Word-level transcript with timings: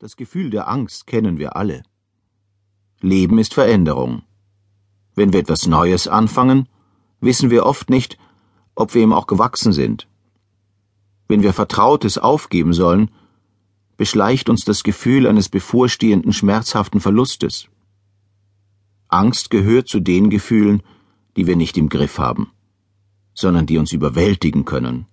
Das 0.00 0.16
Gefühl 0.16 0.50
der 0.50 0.66
Angst 0.68 1.06
kennen 1.06 1.38
wir 1.38 1.54
alle. 1.54 1.84
Leben 3.00 3.38
ist 3.38 3.54
Veränderung. 3.54 4.22
Wenn 5.14 5.32
wir 5.32 5.38
etwas 5.38 5.68
Neues 5.68 6.08
anfangen, 6.08 6.68
wissen 7.20 7.48
wir 7.48 7.64
oft 7.64 7.90
nicht, 7.90 8.18
ob 8.74 8.94
wir 8.94 9.02
ihm 9.02 9.12
auch 9.12 9.28
gewachsen 9.28 9.72
sind. 9.72 10.08
Wenn 11.28 11.44
wir 11.44 11.52
Vertrautes 11.52 12.18
aufgeben 12.18 12.72
sollen, 12.72 13.12
beschleicht 13.96 14.50
uns 14.50 14.64
das 14.64 14.82
Gefühl 14.82 15.28
eines 15.28 15.48
bevorstehenden 15.48 16.32
schmerzhaften 16.32 17.00
Verlustes. 17.00 17.68
Angst 19.06 19.48
gehört 19.48 19.86
zu 19.86 20.00
den 20.00 20.28
Gefühlen, 20.28 20.82
die 21.36 21.46
wir 21.46 21.54
nicht 21.54 21.78
im 21.78 21.88
Griff 21.88 22.18
haben, 22.18 22.50
sondern 23.32 23.66
die 23.66 23.78
uns 23.78 23.92
überwältigen 23.92 24.64
können. 24.64 25.06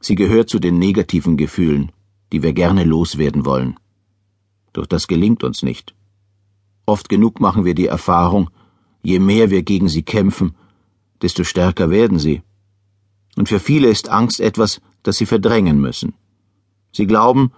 Sie 0.00 0.16
gehört 0.16 0.50
zu 0.50 0.58
den 0.58 0.78
negativen 0.78 1.38
Gefühlen, 1.38 1.92
die 2.30 2.42
wir 2.42 2.52
gerne 2.52 2.84
loswerden 2.84 3.46
wollen. 3.46 3.78
Doch 4.72 4.86
das 4.86 5.06
gelingt 5.06 5.44
uns 5.44 5.62
nicht. 5.62 5.94
Oft 6.86 7.08
genug 7.08 7.40
machen 7.40 7.64
wir 7.64 7.74
die 7.74 7.86
Erfahrung, 7.86 8.50
je 9.02 9.18
mehr 9.18 9.50
wir 9.50 9.62
gegen 9.62 9.88
sie 9.88 10.02
kämpfen, 10.02 10.54
desto 11.20 11.44
stärker 11.44 11.90
werden 11.90 12.18
sie. 12.18 12.42
Und 13.36 13.48
für 13.48 13.60
viele 13.60 13.88
ist 13.88 14.08
Angst 14.08 14.40
etwas, 14.40 14.80
das 15.02 15.16
sie 15.16 15.26
verdrängen 15.26 15.80
müssen. 15.80 16.14
Sie 16.92 17.06
glauben, 17.06 17.52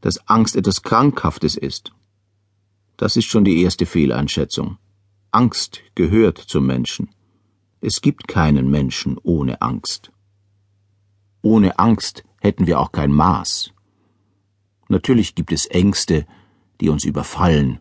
dass 0.00 0.28
Angst 0.28 0.56
etwas 0.56 0.82
Krankhaftes 0.82 1.56
ist. 1.56 1.92
Das 2.96 3.16
ist 3.16 3.26
schon 3.26 3.44
die 3.44 3.62
erste 3.62 3.86
Fehleinschätzung. 3.86 4.78
Angst 5.30 5.80
gehört 5.94 6.38
zum 6.38 6.66
Menschen. 6.66 7.08
Es 7.80 8.00
gibt 8.00 8.28
keinen 8.28 8.70
Menschen 8.70 9.18
ohne 9.22 9.60
Angst. 9.60 10.10
Ohne 11.42 11.78
Angst 11.78 12.24
hätten 12.40 12.66
wir 12.66 12.80
auch 12.80 12.92
kein 12.92 13.12
Maß. 13.12 13.72
Natürlich 14.88 15.34
gibt 15.34 15.52
es 15.52 15.66
Ängste, 15.66 16.26
die 16.80 16.88
uns 16.88 17.04
überfallen, 17.04 17.80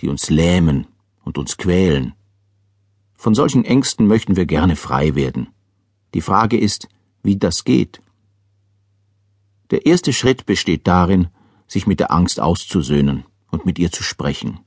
die 0.00 0.08
uns 0.08 0.30
lähmen 0.30 0.86
und 1.24 1.38
uns 1.38 1.56
quälen. 1.56 2.14
Von 3.14 3.34
solchen 3.34 3.64
Ängsten 3.64 4.06
möchten 4.06 4.36
wir 4.36 4.46
gerne 4.46 4.76
frei 4.76 5.14
werden. 5.14 5.48
Die 6.14 6.22
Frage 6.22 6.58
ist, 6.58 6.88
wie 7.22 7.36
das 7.36 7.64
geht. 7.64 8.00
Der 9.70 9.86
erste 9.86 10.12
Schritt 10.12 10.46
besteht 10.46 10.86
darin, 10.86 11.28
sich 11.68 11.86
mit 11.86 12.00
der 12.00 12.10
Angst 12.12 12.40
auszusöhnen 12.40 13.24
und 13.50 13.66
mit 13.66 13.78
ihr 13.78 13.92
zu 13.92 14.02
sprechen. 14.02 14.60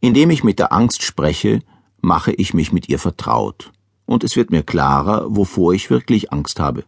Indem 0.00 0.30
ich 0.30 0.42
mit 0.42 0.58
der 0.58 0.72
Angst 0.72 1.02
spreche, 1.02 1.60
mache 2.00 2.32
ich 2.32 2.52
mich 2.52 2.72
mit 2.72 2.88
ihr 2.88 2.98
vertraut, 2.98 3.72
und 4.04 4.24
es 4.24 4.36
wird 4.36 4.50
mir 4.50 4.62
klarer, 4.62 5.24
wovor 5.34 5.72
ich 5.72 5.90
wirklich 5.90 6.32
Angst 6.32 6.60
habe. 6.60 6.84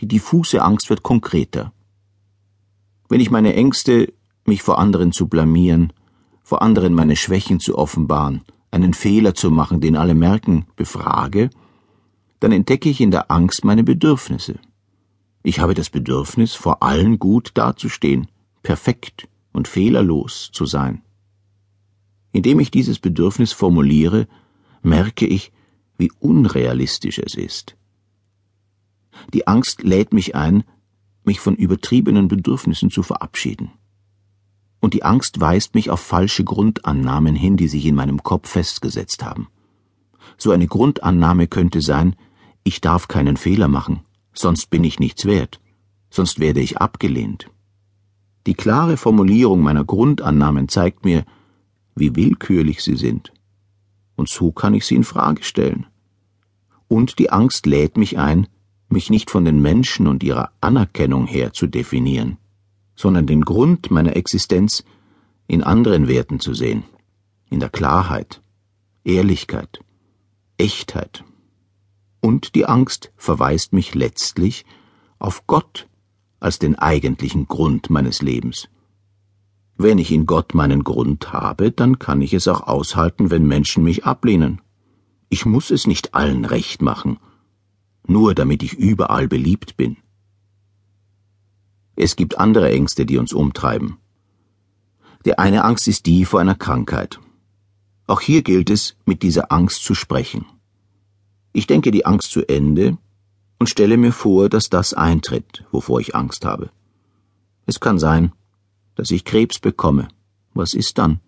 Die 0.00 0.08
diffuse 0.08 0.62
Angst 0.62 0.90
wird 0.90 1.02
konkreter. 1.02 1.72
Wenn 3.08 3.20
ich 3.20 3.30
meine 3.30 3.54
Ängste, 3.54 4.12
mich 4.48 4.62
vor 4.62 4.78
anderen 4.78 5.12
zu 5.12 5.28
blamieren, 5.28 5.92
vor 6.42 6.62
anderen 6.62 6.94
meine 6.94 7.16
Schwächen 7.16 7.60
zu 7.60 7.78
offenbaren, 7.78 8.42
einen 8.70 8.94
Fehler 8.94 9.34
zu 9.34 9.50
machen, 9.50 9.80
den 9.80 9.96
alle 9.96 10.14
merken, 10.14 10.66
befrage, 10.76 11.50
dann 12.40 12.52
entdecke 12.52 12.88
ich 12.88 13.00
in 13.00 13.10
der 13.10 13.30
Angst 13.30 13.64
meine 13.64 13.84
Bedürfnisse. 13.84 14.58
Ich 15.42 15.60
habe 15.60 15.74
das 15.74 15.90
Bedürfnis, 15.90 16.54
vor 16.54 16.82
allen 16.82 17.18
gut 17.18 17.52
dazustehen, 17.54 18.28
perfekt 18.62 19.28
und 19.52 19.68
fehlerlos 19.68 20.50
zu 20.52 20.66
sein. 20.66 21.02
Indem 22.32 22.60
ich 22.60 22.70
dieses 22.70 22.98
Bedürfnis 22.98 23.52
formuliere, 23.52 24.26
merke 24.82 25.26
ich, 25.26 25.52
wie 25.96 26.12
unrealistisch 26.20 27.18
es 27.18 27.34
ist. 27.34 27.76
Die 29.32 29.46
Angst 29.46 29.82
lädt 29.82 30.12
mich 30.12 30.34
ein, 30.34 30.64
mich 31.24 31.40
von 31.40 31.56
übertriebenen 31.56 32.28
Bedürfnissen 32.28 32.90
zu 32.90 33.02
verabschieden. 33.02 33.72
Und 34.80 34.94
die 34.94 35.02
Angst 35.02 35.40
weist 35.40 35.74
mich 35.74 35.90
auf 35.90 36.00
falsche 36.00 36.44
Grundannahmen 36.44 37.34
hin, 37.34 37.56
die 37.56 37.68
sich 37.68 37.84
in 37.86 37.94
meinem 37.94 38.22
Kopf 38.22 38.48
festgesetzt 38.48 39.24
haben. 39.24 39.48
So 40.36 40.50
eine 40.52 40.66
Grundannahme 40.66 41.48
könnte 41.48 41.80
sein, 41.80 42.14
ich 42.62 42.80
darf 42.80 43.08
keinen 43.08 43.36
Fehler 43.36 43.68
machen, 43.68 44.00
sonst 44.32 44.70
bin 44.70 44.84
ich 44.84 45.00
nichts 45.00 45.24
wert, 45.24 45.60
sonst 46.10 46.38
werde 46.38 46.60
ich 46.60 46.78
abgelehnt. 46.78 47.50
Die 48.46 48.54
klare 48.54 48.96
Formulierung 48.96 49.60
meiner 49.60 49.84
Grundannahmen 49.84 50.68
zeigt 50.68 51.04
mir, 51.04 51.24
wie 51.94 52.14
willkürlich 52.14 52.82
sie 52.82 52.96
sind. 52.96 53.32
Und 54.16 54.28
so 54.28 54.52
kann 54.52 54.74
ich 54.74 54.86
sie 54.86 54.94
in 54.94 55.04
Frage 55.04 55.42
stellen. 55.42 55.86
Und 56.88 57.18
die 57.18 57.30
Angst 57.30 57.66
lädt 57.66 57.96
mich 57.96 58.18
ein, 58.18 58.46
mich 58.88 59.10
nicht 59.10 59.30
von 59.30 59.44
den 59.44 59.60
Menschen 59.60 60.06
und 60.06 60.22
ihrer 60.22 60.50
Anerkennung 60.60 61.26
her 61.26 61.52
zu 61.52 61.66
definieren, 61.66 62.38
sondern 62.98 63.28
den 63.28 63.42
Grund 63.42 63.92
meiner 63.92 64.16
Existenz 64.16 64.82
in 65.46 65.62
anderen 65.62 66.08
Werten 66.08 66.40
zu 66.40 66.52
sehen, 66.52 66.82
in 67.48 67.60
der 67.60 67.68
Klarheit, 67.68 68.42
Ehrlichkeit, 69.04 69.78
Echtheit. 70.56 71.22
Und 72.20 72.56
die 72.56 72.66
Angst 72.66 73.12
verweist 73.16 73.72
mich 73.72 73.94
letztlich 73.94 74.64
auf 75.20 75.46
Gott 75.46 75.86
als 76.40 76.58
den 76.58 76.74
eigentlichen 76.74 77.46
Grund 77.46 77.88
meines 77.88 78.20
Lebens. 78.20 78.68
Wenn 79.76 79.98
ich 79.98 80.10
in 80.10 80.26
Gott 80.26 80.54
meinen 80.54 80.82
Grund 80.82 81.32
habe, 81.32 81.70
dann 81.70 82.00
kann 82.00 82.20
ich 82.20 82.34
es 82.34 82.48
auch 82.48 82.62
aushalten, 82.62 83.30
wenn 83.30 83.46
Menschen 83.46 83.84
mich 83.84 84.06
ablehnen. 84.06 84.60
Ich 85.28 85.46
muss 85.46 85.70
es 85.70 85.86
nicht 85.86 86.16
allen 86.16 86.44
recht 86.44 86.82
machen, 86.82 87.18
nur 88.08 88.34
damit 88.34 88.64
ich 88.64 88.72
überall 88.74 89.28
beliebt 89.28 89.76
bin. 89.76 89.98
Es 92.00 92.14
gibt 92.14 92.38
andere 92.38 92.70
Ängste, 92.70 93.06
die 93.06 93.18
uns 93.18 93.32
umtreiben. 93.32 93.96
Der 95.24 95.40
eine 95.40 95.64
Angst 95.64 95.88
ist 95.88 96.06
die 96.06 96.24
vor 96.24 96.38
einer 96.38 96.54
Krankheit. 96.54 97.18
Auch 98.06 98.20
hier 98.20 98.42
gilt 98.42 98.70
es, 98.70 98.94
mit 99.04 99.24
dieser 99.24 99.50
Angst 99.50 99.82
zu 99.82 99.96
sprechen. 99.96 100.46
Ich 101.52 101.66
denke 101.66 101.90
die 101.90 102.06
Angst 102.06 102.30
zu 102.30 102.48
Ende 102.48 102.98
und 103.58 103.68
stelle 103.68 103.96
mir 103.96 104.12
vor, 104.12 104.48
dass 104.48 104.70
das 104.70 104.94
eintritt, 104.94 105.64
wovor 105.72 105.98
ich 105.98 106.14
Angst 106.14 106.44
habe. 106.44 106.70
Es 107.66 107.80
kann 107.80 107.98
sein, 107.98 108.30
dass 108.94 109.10
ich 109.10 109.24
Krebs 109.24 109.58
bekomme. 109.58 110.06
Was 110.54 110.74
ist 110.74 110.98
dann? 110.98 111.18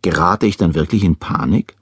Gerate 0.00 0.46
ich 0.46 0.56
dann 0.56 0.74
wirklich 0.74 1.04
in 1.04 1.16
Panik? 1.16 1.76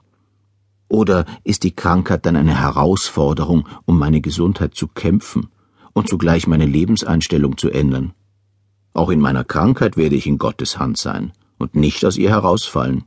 Oder 0.89 1.25
ist 1.45 1.63
die 1.63 1.73
Krankheit 1.73 2.25
dann 2.25 2.35
eine 2.35 2.59
Herausforderung, 2.59 3.65
um 3.85 3.97
meine 3.97 4.19
Gesundheit 4.19 4.75
zu 4.75 4.89
kämpfen 4.89 5.47
und 5.93 6.07
zugleich 6.07 6.47
meine 6.47 6.65
Lebenseinstellung 6.65 7.57
zu 7.57 7.69
ändern? 7.69 8.13
Auch 8.93 9.09
in 9.09 9.19
meiner 9.19 9.43
Krankheit 9.43 9.97
werde 9.97 10.15
ich 10.15 10.27
in 10.27 10.37
Gottes 10.37 10.79
Hand 10.79 10.97
sein 10.97 11.31
und 11.57 11.75
nicht 11.75 12.03
aus 12.05 12.17
ihr 12.17 12.29
herausfallen. 12.29 13.05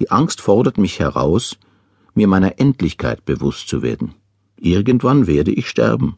Die 0.00 0.10
Angst 0.10 0.40
fordert 0.40 0.78
mich 0.78 0.98
heraus, 0.98 1.58
mir 2.14 2.28
meiner 2.28 2.58
Endlichkeit 2.58 3.24
bewusst 3.24 3.68
zu 3.68 3.82
werden. 3.82 4.14
Irgendwann 4.56 5.26
werde 5.26 5.52
ich 5.52 5.68
sterben. 5.68 6.16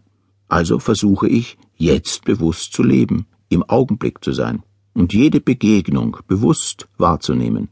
Also 0.49 0.79
versuche 0.79 1.29
ich, 1.29 1.57
jetzt 1.77 2.25
bewusst 2.25 2.73
zu 2.73 2.83
leben, 2.83 3.27
im 3.49 3.63
Augenblick 3.63 4.23
zu 4.23 4.33
sein 4.33 4.63
und 4.95 5.13
jede 5.13 5.41
Begegnung 5.41 6.19
bewusst 6.29 6.89
wahrzunehmen. 6.97 7.69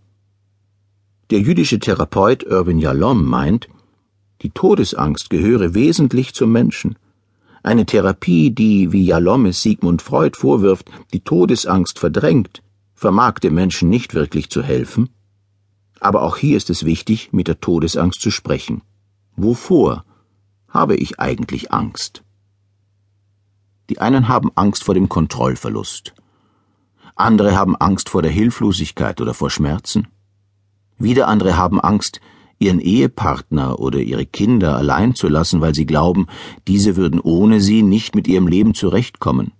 Der 1.31 1.41
jüdische 1.41 1.79
Therapeut 1.79 2.43
Irvin 2.43 2.79
Yalom 2.79 3.25
meint, 3.25 3.69
die 4.43 4.51
Todesangst 4.51 5.31
gehöre 5.31 5.75
wesentlich 5.75 6.35
zum 6.35 6.53
Menschen. 6.53 6.97
Eine 7.63 7.87
Therapie, 7.87 8.51
die, 8.51 8.93
wie 8.93 9.05
Yalom 9.05 9.47
es 9.47 9.63
Sigmund 9.63 10.03
Freud 10.03 10.37
vorwirft, 10.37 10.91
die 11.13 11.21
Todesangst 11.21 11.99
verdrängt, 11.99 12.63
vermag 12.95 13.39
dem 13.39 13.55
Menschen 13.55 13.89
nicht 13.89 14.15
wirklich 14.15 14.51
zu 14.51 14.63
helfen. 14.63 15.11
Aber 16.01 16.23
auch 16.23 16.37
hier 16.37 16.57
ist 16.57 16.71
es 16.71 16.85
wichtig, 16.85 17.33
mit 17.33 17.47
der 17.47 17.61
Todesangst 17.61 18.21
zu 18.21 18.33
sprechen. 18.33 18.83
Wovor 19.37 20.05
habe 20.69 20.97
ich 20.97 21.21
eigentlich 21.21 21.73
Angst? 21.73 22.25
Die 23.91 24.01
einen 24.01 24.27
haben 24.27 24.51
Angst 24.57 24.83
vor 24.83 24.95
dem 24.95 25.09
Kontrollverlust. 25.09 26.15
Andere 27.15 27.55
haben 27.55 27.77
Angst 27.77 28.09
vor 28.09 28.23
der 28.23 28.31
Hilflosigkeit 28.31 29.21
oder 29.21 29.35
vor 29.35 29.51
Schmerzen. 29.51 30.09
Wieder 30.99 31.29
andere 31.29 31.57
haben 31.57 31.81
Angst, 31.81 32.21
ihren 32.63 32.81
Ehepartner 32.81 33.79
oder 33.79 34.01
ihre 34.01 34.25
Kinder 34.25 34.77
allein 34.77 35.15
zu 35.15 35.29
lassen, 35.29 35.61
weil 35.61 35.75
sie 35.75 35.87
glauben, 35.87 36.27
diese 36.67 36.97
würden 36.97 37.21
ohne 37.21 37.61
sie 37.61 37.83
nicht 37.83 38.15
mit 38.15 38.27
ihrem 38.27 38.47
Leben 38.47 38.75
zurechtkommen. 38.75 39.53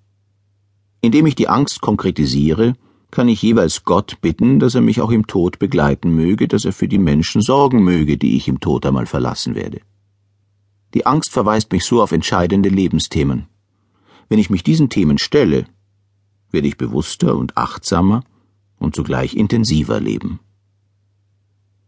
Indem 1.01 1.27
ich 1.27 1.35
die 1.35 1.49
Angst 1.49 1.81
konkretisiere, 1.81 2.75
kann 3.11 3.29
ich 3.29 3.43
jeweils 3.43 3.85
Gott 3.85 4.21
bitten, 4.23 4.59
dass 4.59 4.75
er 4.75 4.81
mich 4.81 5.01
auch 5.01 5.11
im 5.11 5.27
Tod 5.27 5.59
begleiten 5.59 6.15
möge, 6.15 6.49
dass 6.49 6.65
er 6.65 6.73
für 6.73 6.89
die 6.89 6.99
Menschen 6.99 7.43
sorgen 7.43 7.83
möge, 7.83 8.17
die 8.17 8.37
ich 8.37 8.49
im 8.49 8.61
Tod 8.61 8.87
einmal 8.87 9.07
verlassen 9.07 9.55
werde. 9.55 9.81
Die 10.95 11.05
Angst 11.05 11.31
verweist 11.31 11.73
mich 11.73 11.85
so 11.85 12.03
auf 12.03 12.13
entscheidende 12.13 12.69
Lebensthemen. 12.69 13.47
Wenn 14.29 14.39
ich 14.39 14.49
mich 14.49 14.63
diesen 14.63 14.89
Themen 14.89 15.19
stelle, 15.19 15.67
werde 16.51 16.69
ich 16.69 16.79
bewusster 16.79 17.37
und 17.37 17.57
achtsamer 17.57 18.25
und 18.79 18.95
zugleich 18.95 19.35
intensiver 19.35 20.01
leben. 20.01 20.41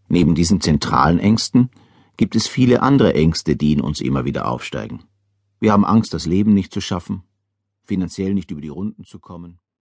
Neben 0.09 0.35
diesen 0.35 0.61
zentralen 0.61 1.19
Ängsten 1.19 1.71
gibt 2.17 2.37
es 2.37 2.47
viele 2.47 2.83
andere 2.83 3.15
Ängste, 3.15 3.57
die 3.57 3.73
in 3.73 3.81
uns 3.81 4.01
immer 4.01 4.25
wieder 4.25 4.49
aufsteigen. 4.49 5.05
Wir 5.61 5.73
haben 5.73 5.85
Angst, 5.85 6.15
das 6.15 6.27
Leben 6.27 6.55
nicht 6.55 6.73
zu 6.73 6.81
schaffen, 6.81 7.23
finanziell 7.85 8.35
nicht 8.35 8.51
über 8.51 8.61
die 8.61 8.69
Runden 8.69 9.05
zu 9.05 9.19
kommen. 9.19 9.59